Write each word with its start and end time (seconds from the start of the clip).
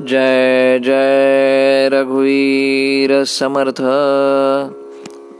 जय 0.00 0.78
जय 0.84 1.88
रघुवीर 1.92 3.22
समर्थ। 3.24 3.80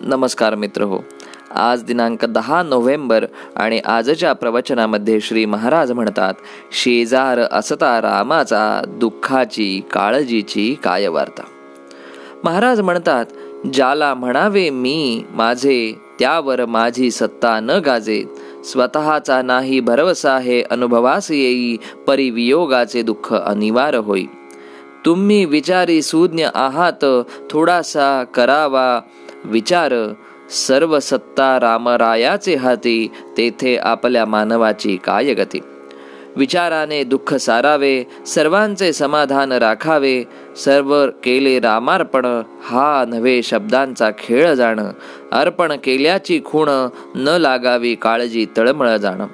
नमस्कार 0.00 0.54
मित्र 0.54 0.82
हो 0.82 0.98
आज 1.54 1.82
दिनांक 1.82 2.24
दहा 2.24 2.62
नोव्हेंबर 2.62 3.24
आणि 3.56 3.78
आजच्या 3.78 4.32
प्रवचनामध्ये 4.32 5.20
श्री 5.20 5.44
महाराज 5.44 5.92
म्हणतात 5.92 6.34
शेजार 6.72 7.38
असता 7.52 8.00
रामाचा 8.00 8.82
दुःखाची 8.88 9.80
काळजीची 9.92 10.74
काय 10.84 11.08
वार्ता 11.08 11.42
महाराज 12.44 12.80
म्हणतात 12.80 13.26
ज्याला 13.72 14.14
म्हणावे 14.14 14.70
मी 14.70 15.24
माझे 15.30 15.94
त्यावर 16.18 16.66
माझी 16.66 17.10
सत्ता 17.10 17.60
न 17.60 17.70
गाजे. 17.70 18.24
स्वतःचा 18.64 19.42
नाही 19.42 19.80
भरवसा 19.80 20.38
हे 20.38 20.62
अनुभवास 20.62 21.30
येई 21.30 21.76
परिवियोगाचे 22.06 23.02
दुःख 23.02 23.34
अनिवार्य 23.34 23.98
होई. 23.98 24.24
तुम्ही 25.06 25.44
विचारी 25.44 26.02
सूज्ञ 26.02 26.46
आहात 26.54 27.04
थोडासा 27.50 28.24
करावा 28.24 29.00
विचार. 29.44 29.94
सर्व 30.50 30.98
सत्ता 30.98 31.58
रामरायाचे 31.60 32.54
हाती 32.54 33.10
तेथे 33.36 33.76
आपल्या 33.76 34.24
मानवाची 34.26 34.96
काय 34.96 35.34
गती 35.34 35.60
विचाराने 36.36 37.02
दुःख 37.04 37.34
सारावे 37.34 38.02
सर्वांचे 38.26 38.92
समाधान 38.92 39.52
राखावे 39.52 40.22
सर्व 40.56 41.06
केले 41.24 41.58
रामार्पण 41.60 42.24
हा 42.64 43.04
नव्हे 43.08 43.42
शब्दांचा 43.42 44.10
खेळ 44.18 44.54
जाणं. 44.54 44.90
अर्पण 45.32 45.72
केल्याची 45.84 46.40
खूण 46.44 46.68
न 47.14 47.28
लागावी 47.40 47.94
काळजी 47.94 48.46
तळमळ 48.56 48.96
जाणं. 48.96 49.26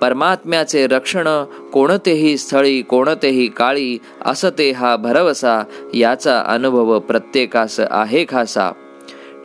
परमात्म्याचे 0.00 0.86
रक्षण 0.86 1.44
कोणतेही 1.72 2.36
स्थळी 2.38 2.82
कोणतेही 2.82 3.46
काळी 3.46 3.98
असते 4.24 4.70
हा 4.70 4.96
भरवसा 4.96 5.62
याचा 5.94 6.40
अनुभव 6.46 6.98
प्रत्येकास 6.98 7.80
आहे 7.90 8.24
खासा. 8.28 8.70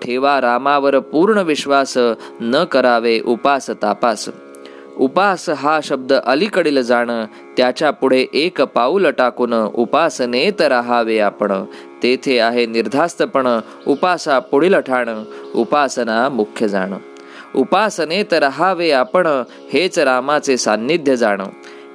ठेवा 0.01 0.41
रामावर 0.41 0.99
पूर्ण 0.99 1.37
विश्वास 1.37 1.97
न 2.41 2.63
करावे 2.63 3.19
उपास 3.19 3.69
तापास. 3.69 4.29
उपास 4.97 5.49
हा 5.49 5.79
शब्द 5.83 6.13
अलीकडील 6.13 6.81
जाणं 6.81 7.25
त्याच्या 7.57 7.91
पुढे 7.91 8.25
एक 8.33 8.61
पाऊल 8.61 9.09
टाकून 9.09 9.53
उपासनेत 9.53 10.61
राहावे 10.61 11.19
आपण. 11.19 11.63
तेथे 12.03 12.39
आहे 12.39 12.65
निर्धास्तपण 12.65 13.59
उपासा 13.87 14.39
पुढील 14.39 14.75
ठाण 14.75 15.23
उपासना 15.55 16.29
मुख्य 16.29 16.67
जाणं. 16.67 16.97
उपासनेत 17.55 18.33
राहावे 18.33 18.91
आपण 18.91 19.27
हेच 19.73 19.99
रामाचे 19.99 20.57
सान्निध्य 20.57 21.15
जाण. 21.15 21.41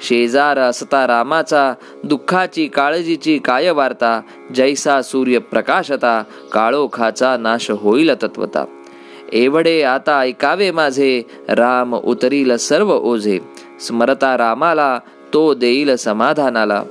शेजार 0.00 0.58
असता 0.58 1.06
रामाचा 1.06 1.72
दुःखाची 2.04 2.66
काळजीची 2.66 3.38
काय 3.38 3.70
वार्ता 3.70 4.20
जैसा 4.54 5.02
सूर्य 5.02 5.38
प्रकाशता 5.38 6.22
काळोखाचा 6.52 7.36
नाश 7.36 7.70
होईल 7.70 8.14
तत्वता. 8.14 8.64
एवढे 9.32 9.82
आता 9.82 10.20
ऐकावे 10.20 10.70
माझे 10.70 11.22
राम 11.48 11.94
उतरील 11.94 12.56
सर्व 12.56 12.94
ओझे. 12.94 13.38
स्मरता 13.80 14.38
रामाला 14.38 14.98
तो 15.34 15.54
देईल 15.54 15.96
समाधानाला. 15.96 16.82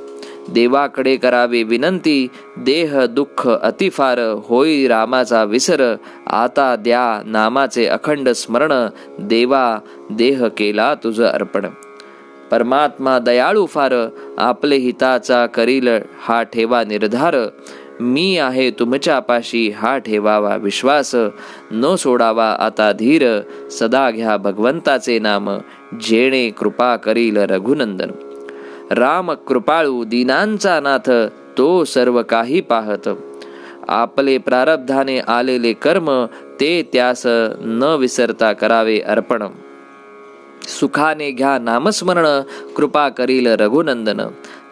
देवाकडे 0.54 1.16
करावे 1.16 1.64
विनंती 1.64 2.28
देह 2.58 3.06
दुःख 3.06 3.50
अतिफार 3.50 4.18
होई 4.20 4.88
रामाचा 4.88 5.44
विसर 5.44 5.96
आता 6.28 6.76
द्या 6.76 7.24
नामाचे 7.26 7.86
अखंड 7.86 8.30
स्मरण 8.30 8.88
देवा 9.20 9.80
देह 10.12 10.48
केला 10.48 10.96
तुझ 10.96 11.22
अर्पण. 11.22 11.66
परमात्मा 12.52 13.20
दयाळू 13.20 13.66
फार 13.66 13.94
आपले 14.38 14.76
हिताचा 14.76 15.46
करील 15.46 15.88
हा 16.22 16.44
ठेवा 16.44 16.84
निर्धार. 16.84 17.36
मी 18.00 18.38
आहे 18.38 18.72
तुमच्या 18.72 19.20
पाशी 19.20 19.70
हा 19.70 19.98
ठेवावा 19.98 20.56
विश्वास. 20.56 21.16
न 21.72 21.96
सोडावा 21.96 22.56
आता 22.60 22.92
धीर 22.92 23.42
सदा 23.72 24.12
घ्या 24.12 24.38
भगवंताचे 24.38 25.20
नाम 25.20 25.50
जेणे 26.02 26.50
कृपा 26.50 26.96
करील 26.96 27.38
रघुनंदन. 27.38 28.10
राम 28.92 29.32
कृपाळू 29.32 30.04
दीनांचा 30.04 30.80
नाथ 30.80 31.12
तो 31.58 31.84
सर्व 31.84 32.22
काही 32.22 32.62
पाहत. 32.62 33.10
आपले 33.88 34.38
प्रारब्धाने 34.38 35.20
आलेले 35.20 35.74
कर्म 35.74 36.26
ते 36.60 36.90
त्यास 36.94 37.24
न 37.60 37.96
विसरता 38.00 38.54
करावे 38.54 39.00
अर्पण. 39.00 39.44
सुखाने 40.80 41.32
घ्या 41.32 41.60
नामस्मरण 41.60 42.42
कृपा 42.76 43.10
करील 43.10 43.48
रघुनंदन. 43.48 44.22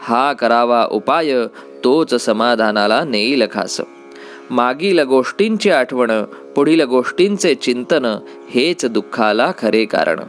हा 0.01 0.33
करावा 0.33 0.87
उपाय 0.91 1.45
तोच 1.83 2.15
समाधानाला 2.15 3.03
नेईल 3.03 3.45
खास. 3.51 3.81
मागील 4.49 4.99
गोष्टींची 4.99 5.69
आठवण 5.69 6.23
पुढील 6.55 6.83
गोष्टींचे 6.83 7.55
चिंतन 7.55 8.17
हेच 8.49 8.85
दुःखाला 8.85 9.51
खरे 9.57 9.85
कारण. 9.85 10.19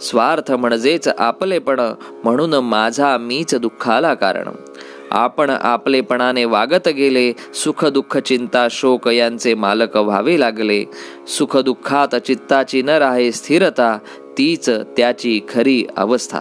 स्वार्थ 0.00 0.52
म्हणजेच 0.52 1.08
आपलेपण 1.08 1.80
म्हणून 2.24 2.54
माझा 2.54 3.18
मीच 3.18 3.54
दुःखाला 3.54 4.14
कारण. 4.14 4.48
आपण 5.10 5.50
आपलेपणाने 5.50 6.44
वागत 6.44 6.88
गेले 6.88 7.32
सुख 7.54 7.84
दुःख 7.84 8.18
चिंता 8.18 8.68
शोक 8.70 9.08
यांचे 9.08 9.54
मालक 9.54 9.96
व्हावे 9.96 10.40
लागले. 10.40 10.84
सुख 11.28 11.56
दुःखात 11.56 12.16
चित्ताची 12.16 12.82
न 12.82 12.88
राहे 12.88 13.32
स्थिरता 13.32 13.98
तीच 14.38 14.70
त्याची 14.70 15.40
खरी 15.48 15.86
अवस्था. 15.96 16.40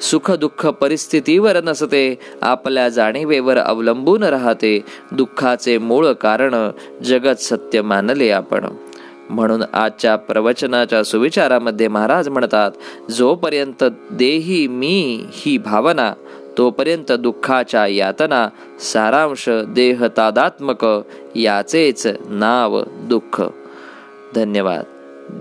सुख 0.00 0.30
दुःख 0.30 0.66
परिस्थितीवर 0.66 1.60
नसते 1.64 2.18
आपल्या 2.42 2.88
जाणीवेवर 2.88 3.58
अवलंबून 3.58 4.22
राहते. 4.22 4.80
दुःखाचे 5.12 5.78
मूळ 5.78 6.12
कारण 6.12 6.70
जगत 7.04 7.36
सत्य 7.36 7.82
मानले 7.82 8.30
आपण. 8.30 8.64
म्हणून 9.32 9.62
आजच्या 9.72 10.16
प्रवचनाच्या 10.16 11.02
सुविचारामध्ये 11.02 11.88
महाराज 11.88 12.28
म्हणतात 12.28 12.70
जोपर्यंत 13.10 13.84
देही 14.10 14.66
मी 14.66 15.24
ही 15.32 15.58
भावना 15.58 16.12
तोपर्यंत 16.58 17.12
दुःखाच्या 17.12 17.86
यातना 17.86 18.48
सारांश 18.80 19.48
देह 19.48 20.06
तादात्मक 20.16 20.86
याचेच 21.36 22.06
नाव 22.28 22.82
दुःख. 22.88 23.42
धन्यवाद. 24.34 24.82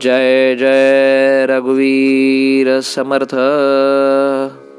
जय 0.02 0.56
जय 0.56 1.46
रघुवीर 1.50 2.80
समर्थ. 2.80 3.36